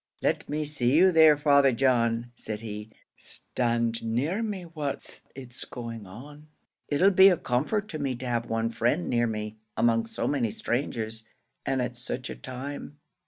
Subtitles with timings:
[0.23, 2.89] "Let me see you there, Father John," said he.
[3.17, 6.47] "Stand near me whilst it's going on;
[6.87, 10.49] it'll be a comfort to me to have one friend near me among so many
[10.49, 11.23] strangers,
[11.67, 12.97] and at such a time."